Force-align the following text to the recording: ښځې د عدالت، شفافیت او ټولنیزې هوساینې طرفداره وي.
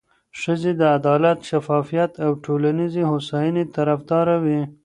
ښځې 0.41 0.71
د 0.79 0.81
عدالت، 0.97 1.39
شفافیت 1.49 2.11
او 2.25 2.31
ټولنیزې 2.45 3.03
هوساینې 3.11 3.63
طرفداره 3.75 4.35
وي. 4.43 4.61